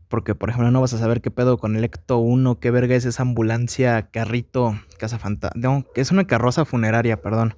Porque, 0.09 0.35
por 0.35 0.50
ejemplo, 0.50 0.69
no 0.71 0.81
vas 0.81 0.93
a 0.93 0.97
saber 0.97 1.21
qué 1.21 1.31
pedo 1.31 1.57
con 1.57 1.77
el 1.77 1.85
Ecto 1.85 2.17
1, 2.17 2.59
qué 2.59 2.69
verga 2.69 2.95
es 2.95 3.05
esa 3.05 3.21
ambulancia, 3.21 4.09
carrito, 4.11 4.77
casa 5.00 5.17
fantasma. 5.17 5.57
No, 5.61 5.85
es 5.95 6.11
una 6.11 6.27
carroza 6.27 6.65
funeraria, 6.65 7.21
perdón. 7.21 7.55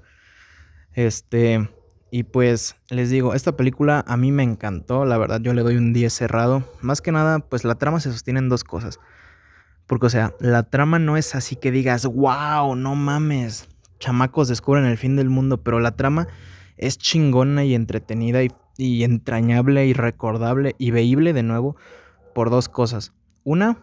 Este. 0.94 1.68
Y 2.12 2.22
pues 2.22 2.76
les 2.90 3.10
digo, 3.10 3.34
esta 3.34 3.58
película 3.58 4.06
a 4.08 4.18
mí 4.18 4.32
me 4.32 4.44
encantó, 4.44 5.04
la 5.04 5.18
verdad 5.18 5.42
yo 5.42 5.56
le 5.56 5.64
doy 5.64 5.78
un 5.78 5.94
10 5.94 6.14
cerrado. 6.14 6.64
Más 6.80 7.02
que 7.02 7.12
nada, 7.12 7.40
pues 7.40 7.64
la 7.64 7.74
trama 7.74 8.00
se 8.00 8.12
sostiene 8.12 8.38
en 8.38 8.50
dos 8.50 8.64
cosas. 8.64 9.00
Porque, 9.88 10.06
o 10.06 10.10
sea, 10.12 10.36
la 10.40 10.62
trama 10.62 11.00
no 11.00 11.18
es 11.18 11.34
así 11.34 11.56
que 11.56 11.72
digas, 11.72 12.06
wow, 12.06 12.76
no 12.76 12.94
mames, 12.94 13.68
chamacos 14.04 14.50
descubren 14.50 14.84
el 14.84 14.98
fin 14.98 15.16
del 15.16 15.30
mundo, 15.30 15.64
pero 15.64 15.80
la 15.80 15.96
trama 15.96 16.28
es 16.76 16.98
chingona 16.98 17.64
y 17.64 17.74
entretenida 17.74 18.42
y, 18.44 19.04
entrañable 19.04 19.86
y 19.88 19.94
recordable 19.94 20.76
y 20.78 20.92
veíble 20.92 21.32
de 21.32 21.44
nuevo 21.44 21.78
por 22.36 22.50
dos 22.50 22.68
cosas. 22.68 23.14
Una, 23.46 23.78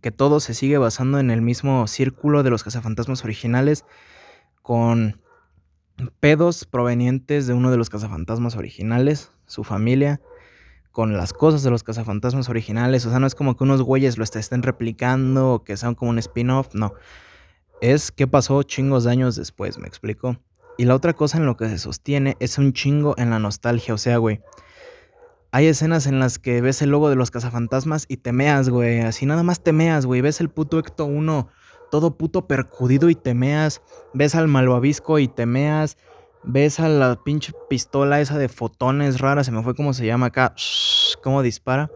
que 0.00 0.10
todo 0.10 0.40
se 0.40 0.54
sigue 0.54 0.78
basando 0.78 1.18
en 1.18 1.30
el 1.30 1.42
mismo 1.42 1.86
círculo 1.86 2.42
de 2.42 2.48
los 2.48 2.64
cazafantasmas 2.64 3.24
originales, 3.24 3.84
con 4.62 5.20
pedos 6.18 6.64
provenientes 6.64 7.46
de 7.46 7.52
uno 7.52 7.70
de 7.70 7.76
los 7.76 7.90
cazafantasmas 7.90 8.56
originales, 8.56 9.32
su 9.46 9.64
familia, 9.64 10.22
con 10.92 11.14
las 11.14 11.34
cosas 11.34 11.62
de 11.62 11.70
los 11.70 11.82
cazafantasmas 11.82 12.48
originales. 12.48 13.04
O 13.04 13.10
sea, 13.10 13.18
no 13.18 13.26
es 13.26 13.34
como 13.34 13.54
que 13.54 13.64
unos 13.64 13.82
güeyes 13.82 14.16
lo 14.16 14.24
estén 14.24 14.62
replicando 14.62 15.52
o 15.52 15.64
que 15.64 15.76
sean 15.76 15.94
como 15.94 16.10
un 16.10 16.18
spin-off, 16.18 16.74
no. 16.74 16.94
Es 17.80 18.10
qué 18.10 18.26
pasó 18.26 18.62
chingos 18.62 19.04
de 19.04 19.10
años 19.12 19.36
después, 19.36 19.78
me 19.78 19.86
explico. 19.86 20.36
Y 20.76 20.84
la 20.84 20.94
otra 20.94 21.14
cosa 21.14 21.38
en 21.38 21.46
lo 21.46 21.56
que 21.56 21.68
se 21.68 21.78
sostiene 21.78 22.36
es 22.40 22.58
un 22.58 22.72
chingo 22.72 23.14
en 23.18 23.30
la 23.30 23.38
nostalgia, 23.38 23.94
o 23.94 23.98
sea, 23.98 24.18
güey. 24.18 24.40
Hay 25.50 25.66
escenas 25.66 26.06
en 26.06 26.18
las 26.18 26.38
que 26.38 26.60
ves 26.60 26.82
el 26.82 26.90
logo 26.90 27.08
de 27.08 27.16
los 27.16 27.30
cazafantasmas 27.30 28.04
y 28.08 28.18
temeas, 28.18 28.68
güey. 28.68 29.00
Así 29.00 29.26
nada 29.26 29.42
más 29.42 29.62
temeas, 29.62 30.06
güey. 30.06 30.20
Ves 30.20 30.40
el 30.40 30.50
puto 30.50 30.78
Ecto 30.78 31.06
1 31.06 31.48
todo 31.90 32.16
puto 32.16 32.46
percudido 32.46 33.10
y 33.10 33.14
temeas. 33.14 33.82
Ves 34.14 34.34
al 34.34 34.48
malvavisco 34.48 35.18
y 35.18 35.28
temeas. 35.28 35.96
Ves 36.44 36.80
a 36.80 36.88
la 36.88 37.16
pinche 37.22 37.52
pistola 37.68 38.20
esa 38.20 38.38
de 38.38 38.48
fotones 38.48 39.20
rara. 39.20 39.44
Se 39.44 39.52
me 39.52 39.62
fue 39.62 39.74
cómo 39.74 39.92
se 39.92 40.06
llama 40.06 40.26
acá. 40.26 40.54
cómo 41.22 41.42
dispara. 41.42 41.90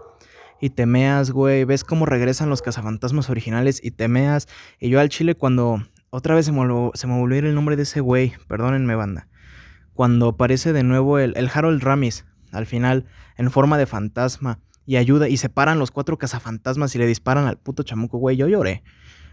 Y 0.63 0.71
temeas, 0.71 1.33
güey. 1.33 1.65
Ves 1.65 1.83
cómo 1.83 2.07
regresan 2.07 2.49
los 2.49 2.63
cazafantasmas 2.63 3.29
originales 3.29 3.81
y 3.83 3.91
temeas. 3.91 4.47
Y 4.79 4.91
yo 4.91 5.01
al 5.01 5.09
chile 5.09 5.35
cuando... 5.35 5.83
Otra 6.11 6.37
vez 6.37 6.47
se 6.47 6.53
me, 6.53 6.61
se 6.95 7.07
me 7.09 7.19
volvió 7.19 7.41
el 7.41 7.53
nombre 7.53 7.75
de 7.75 7.83
ese 7.83 8.01
güey. 8.01 8.35
Perdónenme, 8.47 8.95
banda. 8.95 9.27
Cuando 9.93 10.29
aparece 10.29 10.73
de 10.73 10.85
nuevo 10.85 11.19
el, 11.19 11.37
el 11.37 11.51
Harold 11.53 11.83
Ramis 11.83 12.27
al 12.53 12.67
final 12.67 13.07
en 13.37 13.51
forma 13.51 13.77
de 13.77 13.87
fantasma 13.87 14.61
y 14.87 14.97
ayuda 14.97 15.29
y 15.29 15.37
separan 15.37 15.81
los 15.81 15.91
cuatro 15.91 16.17
cazafantasmas 16.17 16.95
y 16.95 16.99
le 16.99 17.09
disparan 17.09 17.47
al 17.47 17.59
puto 17.59 17.83
chamuco, 17.83 18.19
güey, 18.19 18.37
yo 18.37 18.47
lloré. 18.47 18.85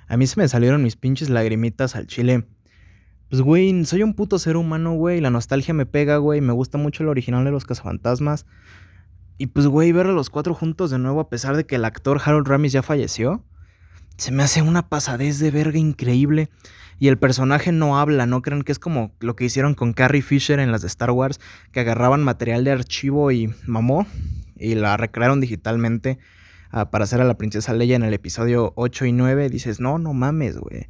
A 0.08 0.18
mí 0.18 0.26
se 0.26 0.40
me 0.40 0.48
salieron 0.48 0.82
mis 0.82 0.96
pinches 0.96 1.30
lagrimitas 1.30 1.96
al 1.96 2.08
chile. 2.08 2.48
Pues, 3.30 3.44
güey, 3.44 3.86
soy 3.86 4.02
un 4.02 4.16
puto 4.16 4.40
ser 4.40 4.58
humano, 4.58 4.94
güey. 4.94 5.22
La 5.22 5.30
nostalgia 5.30 5.76
me 5.76 5.86
pega, 5.86 6.18
güey. 6.18 6.42
Me 6.42 6.54
gusta 6.54 6.80
mucho 6.80 7.04
el 7.04 7.10
original 7.10 7.46
de 7.46 7.52
los 7.52 7.66
cazafantasmas. 7.66 8.48
Y 9.40 9.48
pues, 9.48 9.68
güey, 9.68 9.94
ver 9.94 10.08
a 10.08 10.12
los 10.12 10.30
cuatro 10.30 10.54
juntos 10.54 10.92
de 10.92 11.00
nuevo, 11.00 11.22
a 11.22 11.30
pesar 11.30 11.56
de 11.56 11.66
que 11.66 11.78
el 11.78 11.86
actor 11.86 12.22
Harold 12.24 12.46
Ramis 12.46 12.74
ya 12.74 12.84
falleció, 12.84 13.42
se 14.18 14.34
me 14.34 14.44
hace 14.44 14.62
una 14.62 14.90
pasadez 14.90 15.40
de 15.40 15.50
verga 15.50 15.80
increíble. 15.80 16.50
Y 17.00 17.08
el 17.08 17.18
personaje 17.18 17.72
no 17.72 17.98
habla, 17.98 18.26
no 18.26 18.42
crean 18.42 18.64
que 18.64 18.74
es 18.74 18.80
como 18.80 19.16
lo 19.22 19.38
que 19.38 19.46
hicieron 19.46 19.76
con 19.76 19.94
Carrie 19.94 20.22
Fisher 20.22 20.60
en 20.60 20.74
las 20.74 20.82
de 20.82 20.88
Star 20.88 21.12
Wars, 21.12 21.40
que 21.72 21.80
agarraban 21.80 22.22
material 22.22 22.66
de 22.66 22.72
archivo 22.72 23.32
y 23.32 23.54
mamó 23.66 24.06
y 24.58 24.76
la 24.76 24.98
recrearon 24.98 25.40
digitalmente 25.40 26.20
ah, 26.72 26.92
para 26.92 27.06
hacer 27.06 27.22
a 27.22 27.24
la 27.24 27.38
princesa 27.38 27.74
Leia 27.74 27.96
en 27.96 28.04
el 28.04 28.14
episodio 28.14 28.74
8 28.76 29.06
y 29.06 29.14
9. 29.14 29.50
Dices, 29.50 29.80
no, 29.80 30.00
no 30.00 30.14
mames, 30.14 30.58
güey. 30.58 30.90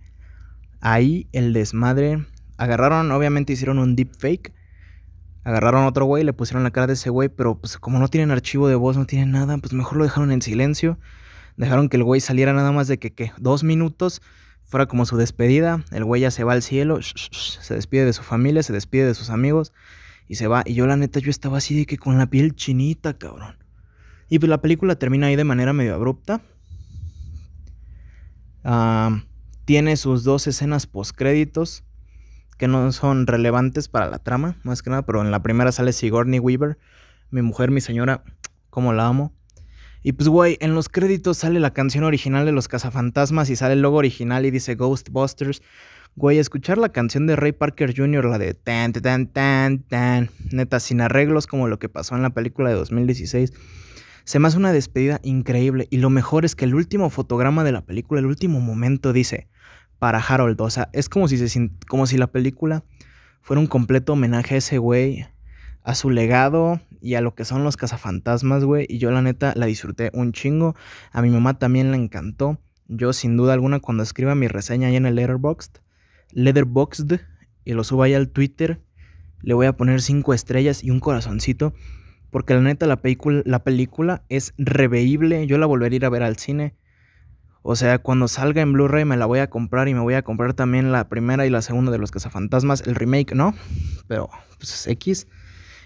Ahí 0.82 1.28
el 1.34 1.54
desmadre. 1.54 2.26
Agarraron, 2.58 3.12
obviamente 3.12 3.54
hicieron 3.54 3.78
un 3.78 3.96
deepfake. 3.96 4.54
Agarraron 5.50 5.86
otro 5.86 6.06
güey, 6.06 6.24
le 6.24 6.32
pusieron 6.32 6.62
la 6.62 6.70
cara 6.70 6.86
de 6.86 6.94
ese 6.94 7.10
güey, 7.10 7.28
pero 7.28 7.60
pues 7.60 7.80
como 7.80 7.98
no 7.98 8.08
tienen 8.08 8.30
archivo 8.30 8.68
de 8.68 8.76
voz, 8.76 8.98
no 8.98 9.08
tienen 9.08 9.32
nada, 9.32 9.58
pues 9.58 9.74
mejor 9.74 9.98
lo 9.98 10.04
dejaron 10.04 10.32
en 10.32 10.44
silencio. 10.44 11.00
Dejaron 11.58 11.90
que 11.90 11.98
el 11.98 12.04
güey 12.04 12.22
saliera 12.22 12.54
nada 12.54 12.72
más 12.72 12.88
de 12.88 13.00
que, 13.00 13.16
¿qué? 13.16 13.32
Dos 13.40 13.64
minutos 13.64 14.22
fuera 14.66 14.86
como 14.86 15.08
su 15.08 15.18
despedida. 15.18 15.84
El 15.90 16.06
güey 16.06 16.22
ya 16.22 16.30
se 16.30 16.44
va 16.44 16.54
al 16.54 16.62
cielo, 16.62 17.00
se 17.02 17.74
despide 17.74 18.06
de 18.06 18.14
su 18.14 18.22
familia, 18.22 18.62
se 18.62 18.74
despide 18.74 19.08
de 19.08 19.16
sus 19.16 19.32
amigos 19.32 19.74
y 20.28 20.36
se 20.36 20.46
va. 20.46 20.62
Y 20.68 20.76
yo 20.76 20.86
la 20.86 20.98
neta, 20.98 21.20
yo 21.20 21.32
estaba 21.32 21.58
así 21.58 21.76
de 21.76 21.88
que 21.88 21.98
con 21.98 22.20
la 22.20 22.28
piel 22.28 22.54
chinita, 22.54 23.18
cabrón. 23.18 23.58
Y 24.30 24.38
pues 24.38 24.52
la 24.52 24.62
película 24.62 24.98
termina 24.98 25.26
ahí 25.26 25.36
de 25.36 25.46
manera 25.46 25.74
medio 25.74 25.96
abrupta. 25.96 26.42
tiene 29.66 29.98
sus 29.98 30.24
dos 30.24 30.46
escenas 30.46 30.86
postcréditos 30.86 31.86
que 32.60 32.68
no 32.68 32.92
son 32.92 33.26
relevantes 33.26 33.88
para 33.88 34.08
la 34.08 34.20
trama, 34.20 34.58
más 34.64 34.84
que 34.84 34.90
nada, 34.90 35.04
pero 35.06 35.22
en 35.22 35.32
la 35.32 35.42
primera 35.42 35.72
sale 35.72 35.94
Sigourney 35.94 36.40
Weaver, 36.40 36.78
mi 37.32 37.42
mujer, 37.42 37.72
mi 37.72 37.80
señora, 37.80 38.22
como 38.70 38.92
la 38.92 39.08
amo. 39.08 39.34
Y 40.04 40.12
pues, 40.12 40.28
güey, 40.28 40.58
en 40.60 40.76
los 40.76 40.90
créditos 40.90 41.38
sale 41.38 41.62
la 41.62 41.72
canción 41.72 42.04
original 42.04 42.46
de 42.46 42.52
los 42.52 42.68
cazafantasmas 42.68 43.50
y 43.50 43.56
sale 43.56 43.74
el 43.74 43.82
logo 43.82 43.98
original 43.98 44.46
y 44.46 44.52
dice 44.52 44.76
Ghostbusters. 44.76 45.62
Güey, 46.16 46.38
escuchar 46.38 46.78
la 46.78 46.90
canción 46.90 47.28
de 47.28 47.38
Ray 47.38 47.54
Parker 47.54 47.96
Jr., 47.96 48.26
la 48.26 48.38
de 48.38 48.54
tan, 48.54 48.92
tan, 48.92 49.28
tan, 49.28 49.80
tan, 49.80 50.30
neta, 50.52 50.82
sin 50.82 51.00
arreglos 51.00 51.48
como 51.48 51.70
lo 51.70 51.80
que 51.80 51.88
pasó 51.88 52.16
en 52.16 52.24
la 52.24 52.32
película 52.32 52.70
de 52.70 52.76
2016, 52.76 53.54
se 54.26 54.40
me 54.40 54.50
hace 54.50 54.58
una 54.58 54.74
despedida 54.74 55.22
increíble. 55.24 55.88
Y 55.92 55.98
lo 55.98 56.10
mejor 56.10 56.44
es 56.44 56.58
que 56.58 56.66
el 56.66 56.76
último 56.76 57.10
fotograma 57.10 57.64
de 57.64 57.72
la 57.72 57.86
película, 57.86 58.20
el 58.20 58.26
último 58.26 58.60
momento, 58.60 59.14
dice 59.14 59.48
para 60.00 60.20
Harold. 60.20 60.60
O 60.62 60.70
sea, 60.70 60.90
es 60.94 61.10
como 61.10 61.28
si, 61.28 61.38
se, 61.38 61.72
como 61.88 62.08
si 62.08 62.18
la 62.18 62.28
película 62.28 62.84
fuera 63.42 63.60
un 63.60 63.68
completo 63.68 64.14
homenaje 64.14 64.56
a 64.56 64.58
ese 64.58 64.78
güey 64.78 65.28
a 65.84 65.96
su 65.96 66.10
legado 66.10 66.80
y 67.02 67.16
a 67.16 67.22
lo 67.22 67.36
que 67.36 67.46
son 67.46 67.64
los 67.64 67.78
cazafantasmas, 67.78 68.64
güey. 68.64 68.86
Y 68.90 68.98
yo 68.98 69.12
la 69.12 69.22
neta 69.22 69.54
la 69.56 69.66
disfruté 69.66 70.12
un 70.14 70.34
chingo. 70.34 70.76
A 71.12 71.22
mi 71.22 71.30
mamá 71.30 71.58
también 71.58 71.92
le 71.92 71.98
encantó. 71.98 72.60
Yo 72.88 73.14
sin 73.14 73.38
duda 73.38 73.54
alguna 73.54 73.80
cuando 73.80 74.04
escriba 74.04 74.36
mi 74.36 74.48
reseña 74.48 74.88
ahí 74.88 74.96
en 74.96 75.06
el 75.06 75.16
Letterboxd, 75.16 75.78
Letterboxd 76.32 77.20
y 77.64 77.74
lo 77.74 77.84
suba 77.84 78.06
ahí 78.06 78.16
al 78.16 78.30
Twitter, 78.30 78.82
le 79.42 79.54
voy 79.54 79.68
a 79.68 79.78
poner 79.78 80.02
cinco 80.02 80.34
estrellas 80.34 80.84
y 80.84 80.90
un 80.90 81.00
corazoncito. 81.00 81.74
Porque 82.32 82.54
la 82.54 82.62
neta 82.62 82.86
la 82.86 83.02
película, 83.02 83.42
la 83.46 83.64
película 83.64 84.24
es 84.30 84.54
reveíble. 84.58 85.48
Yo 85.48 85.58
la 85.58 85.66
volvería 85.66 85.96
a 85.96 85.98
ir 85.98 86.06
a 86.06 86.10
ver 86.10 86.24
al 86.24 86.38
cine. 86.38 86.76
O 87.62 87.76
sea, 87.76 88.00
cuando 88.00 88.28
salga 88.28 88.62
en 88.62 88.74
Blu-ray 88.74 89.06
me 89.06 89.18
la 89.18 89.26
voy 89.26 89.40
a 89.40 89.50
comprar 89.50 89.88
y 89.88 89.94
me 89.94 90.00
voy 90.00 90.14
a 90.14 90.22
comprar 90.22 90.54
también 90.54 90.92
la 90.92 91.10
primera 91.10 91.46
y 91.46 91.50
la 91.50 91.62
segunda 91.62 91.92
de 91.92 91.98
los 91.98 92.12
cazafantasmas. 92.12 92.82
El 92.88 92.96
remake, 92.96 93.36
¿no? 93.36 93.54
Pero, 94.08 94.30
pues 94.58 94.88
X. 94.88 95.28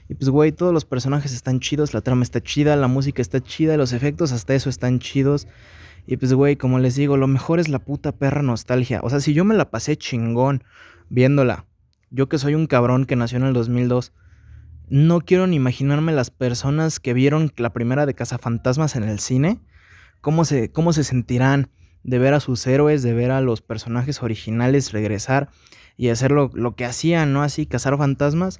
Y 0.09 0.15
pues, 0.15 0.29
güey, 0.29 0.51
todos 0.51 0.73
los 0.73 0.85
personajes 0.85 1.33
están 1.33 1.59
chidos, 1.59 1.93
la 1.93 2.01
trama 2.01 2.23
está 2.23 2.41
chida, 2.41 2.75
la 2.75 2.87
música 2.87 3.21
está 3.21 3.39
chida, 3.39 3.77
los 3.77 3.93
efectos 3.93 4.31
hasta 4.31 4.53
eso 4.53 4.69
están 4.69 4.99
chidos. 4.99 5.47
Y 6.05 6.17
pues, 6.17 6.33
güey, 6.33 6.57
como 6.57 6.79
les 6.79 6.95
digo, 6.95 7.17
lo 7.17 7.27
mejor 7.27 7.59
es 7.59 7.69
la 7.69 7.79
puta 7.79 8.11
perra 8.11 8.41
nostalgia. 8.41 8.99
O 9.03 9.09
sea, 9.09 9.19
si 9.19 9.33
yo 9.33 9.45
me 9.45 9.55
la 9.55 9.71
pasé 9.71 9.95
chingón 9.95 10.63
viéndola, 11.09 11.65
yo 12.11 12.27
que 12.29 12.37
soy 12.37 12.55
un 12.55 12.67
cabrón 12.67 13.05
que 13.05 13.15
nació 13.15 13.37
en 13.37 13.45
el 13.45 13.53
2002, 13.53 14.11
no 14.89 15.21
quiero 15.21 15.47
ni 15.47 15.55
imaginarme 15.55 16.11
las 16.11 16.29
personas 16.29 16.99
que 16.99 17.13
vieron 17.13 17.51
la 17.55 17.71
primera 17.71 18.05
de 18.05 18.13
Cazafantasmas 18.13 18.95
en 18.95 19.03
el 19.03 19.19
cine, 19.19 19.59
cómo 20.23 20.43
se, 20.43 20.71
cómo 20.71 20.91
se 20.91 21.03
sentirán 21.03 21.69
de 22.01 22.17
ver 22.17 22.33
a 22.33 22.39
sus 22.39 22.65
héroes, 22.65 23.03
de 23.03 23.13
ver 23.13 23.29
a 23.29 23.41
los 23.41 23.61
personajes 23.61 24.23
originales 24.23 24.91
regresar 24.91 25.49
y 25.97 26.09
hacer 26.09 26.31
lo, 26.31 26.49
lo 26.55 26.75
que 26.75 26.85
hacían, 26.85 27.33
¿no? 27.33 27.43
Así, 27.43 27.67
cazar 27.67 27.95
fantasmas 27.99 28.59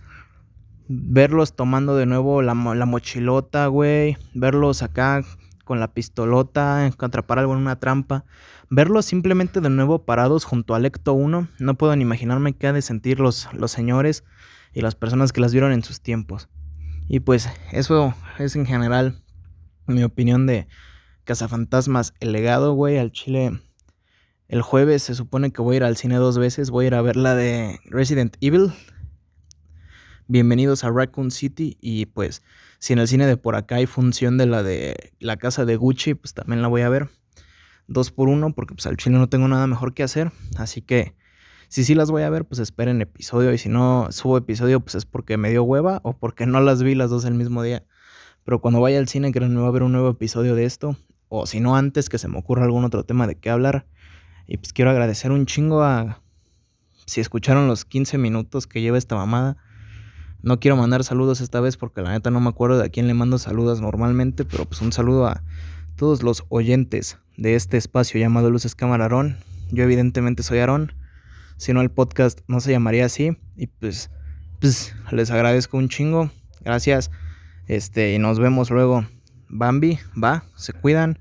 verlos 0.88 1.56
tomando 1.56 1.96
de 1.96 2.06
nuevo 2.06 2.42
la, 2.42 2.54
mochilota, 2.54 3.68
güey, 3.68 4.18
verlos 4.34 4.84
acá 4.84 5.24
con 5.64 5.80
la 5.80 5.94
pistolota, 5.94 6.86
atrapar 6.86 7.40
algo 7.40 7.54
en 7.54 7.60
una 7.60 7.80
trampa, 7.80 8.26
verlos 8.70 9.06
simplemente 9.06 9.62
de 9.62 9.70
nuevo 9.70 10.06
parados 10.06 10.44
junto 10.44 10.76
al 10.76 10.86
Ecto 10.86 11.14
1, 11.14 11.48
no 11.60 11.74
puedo 11.76 11.96
ni 11.96 12.02
imaginarme 12.02 12.54
qué 12.54 12.68
ha 12.68 12.74
de 12.74 12.82
sentir 12.82 13.20
los, 13.20 13.50
los 13.54 13.72
señores 13.72 14.24
y 14.74 14.82
las 14.82 14.96
personas 14.96 15.32
que 15.32 15.42
las 15.42 15.54
vieron 15.54 15.72
en 15.72 15.84
sus 15.84 16.02
tiempos. 16.02 16.50
Y 17.08 17.22
pues 17.22 17.50
eso 17.72 18.14
es 18.40 18.56
en 18.56 18.66
general 18.66 19.22
mi 19.88 20.04
opinión 20.04 20.46
de 20.46 20.68
Cazafantasmas, 21.26 22.14
el 22.20 22.34
legado, 22.34 22.74
güey, 22.74 22.98
al 22.98 23.14
Chile. 23.14 23.62
El 24.50 24.62
jueves 24.62 25.04
se 25.04 25.16
supone 25.16 25.52
que 25.52 25.62
voy 25.62 25.76
a 25.76 25.78
ir 25.78 25.84
al 25.86 25.96
cine 25.96 26.18
dos 26.18 26.38
veces, 26.38 26.70
voy 26.70 26.84
a 26.84 26.88
ir 26.88 26.96
a 26.96 27.02
ver 27.02 27.16
la 27.16 27.34
de 27.34 27.80
Resident 27.86 28.36
Evil, 28.42 28.74
bienvenidos 30.28 30.84
a 30.84 30.92
Raccoon 30.92 31.32
City 31.32 31.78
y 31.80 32.08
pues 32.08 32.44
si 32.78 32.92
en 32.92 33.00
el 33.00 33.08
cine 33.08 33.26
de 33.26 33.38
por 33.38 33.56
acá 33.56 33.76
hay 33.76 33.86
función 33.86 34.38
de 34.38 34.48
la 34.48 34.64
de 34.64 35.14
la 35.20 35.38
casa 35.38 35.64
de 35.64 35.78
Gucci, 35.78 36.14
pues 36.14 36.34
también 36.34 36.62
la 36.62 36.68
voy 36.68 36.82
a 36.82 36.90
ver. 36.90 37.10
Dos 37.88 38.12
por 38.12 38.28
uno 38.28 38.54
porque 38.54 38.76
pues 38.76 38.86
al 38.86 38.98
chile 38.98 39.18
no 39.18 39.30
tengo 39.30 39.48
nada 39.48 39.66
mejor 39.66 39.94
que 39.94 40.04
hacer, 40.04 40.34
así 40.58 40.82
que 40.82 41.16
Si 41.70 41.84
sí 41.86 41.96
las 41.96 42.12
voy 42.12 42.24
a 42.24 42.30
ver, 42.30 42.46
pues 42.46 42.60
esperen 42.60 43.02
episodio. 43.02 43.54
Y 43.54 43.58
si 43.58 43.70
no 43.70 44.10
subo 44.12 44.38
episodio, 44.38 44.82
pues 44.82 44.96
es 44.96 45.06
porque 45.06 45.38
me 45.38 45.50
dio 45.50 45.64
hueva 45.64 46.02
o 46.04 46.18
porque 46.18 46.46
no 46.46 46.62
las 46.62 46.84
vi 46.84 46.96
las 46.96 47.10
dos 47.10 47.26
el 47.26 47.34
mismo 47.34 47.64
día. 47.64 47.86
Pero 48.44 48.62
cuando 48.62 48.82
vaya 48.82 49.00
al 49.00 49.08
cine, 49.08 49.32
que 49.32 49.40
va 49.40 49.66
a 49.66 49.68
haber 49.68 49.84
un 49.84 49.94
nuevo 49.94 50.10
episodio 50.10 50.54
de 50.54 50.66
esto. 50.66 50.98
O 51.36 51.48
si 51.48 51.60
no, 51.60 51.76
antes 51.76 52.10
que 52.10 52.20
se 52.20 52.28
me 52.28 52.38
ocurra 52.38 52.64
algún 52.64 52.86
otro 52.86 53.06
tema 53.06 53.26
de 53.26 53.34
qué 53.34 53.50
hablar. 53.50 53.88
Y 54.46 54.58
pues 54.58 54.72
quiero 54.72 54.92
agradecer 54.92 55.32
un 55.32 55.48
chingo 55.48 55.82
a... 55.82 56.22
Si 57.08 57.22
escucharon 57.22 57.68
los 57.68 57.86
15 57.86 58.20
minutos 58.20 58.68
que 58.68 58.82
lleva 58.82 59.00
esta 59.00 59.16
mamada. 59.16 59.58
No 60.44 60.60
quiero 60.60 60.78
mandar 60.78 61.04
saludos 61.04 61.42
esta 61.42 61.60
vez 61.60 61.76
porque 61.76 62.04
la 62.04 62.12
neta 62.12 62.30
no 62.30 62.40
me 62.40 62.50
acuerdo 62.50 62.78
de 62.78 62.86
a 62.86 62.90
quién 62.90 63.08
le 63.08 63.16
mando 63.16 63.40
saludos 63.40 63.82
normalmente. 63.82 64.46
Pero 64.46 64.66
pues 64.66 64.80
un 64.82 64.92
saludo 64.92 65.26
a 65.26 65.44
todos 65.96 66.22
los 66.22 66.44
oyentes 66.50 67.18
de 67.36 67.56
este 67.56 67.78
espacio 67.78 68.20
llamado 68.20 68.52
Luces 68.52 68.76
Cámara 68.76 69.06
Aarón. 69.06 69.38
Yo 69.72 69.84
evidentemente 69.84 70.44
soy 70.44 70.60
Aarón. 70.60 70.94
Si 71.58 71.74
no 71.74 71.82
el 71.82 71.90
podcast 71.90 72.42
no 72.48 72.60
se 72.60 72.70
llamaría 72.70 73.06
así. 73.06 73.40
Y 73.58 73.66
pues, 73.66 74.12
pues 74.62 74.94
les 75.10 75.32
agradezco 75.32 75.78
un 75.78 75.90
chingo. 75.90 76.30
Gracias. 76.62 77.10
Este, 77.66 78.14
y 78.14 78.20
nos 78.20 78.38
vemos 78.38 78.70
luego. 78.70 79.04
Bambi, 79.50 80.00
va, 80.22 80.46
se 80.56 80.74
cuidan, 80.74 81.20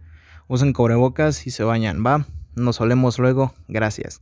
usen 0.53 0.75
cubrebocas 0.75 1.47
y 1.47 1.51
se 1.51 1.65
bañan, 1.65 2.05
va. 2.05 2.27
Nos 2.55 2.77
solemos 2.77 3.19
luego. 3.19 3.55
Gracias. 3.69 4.21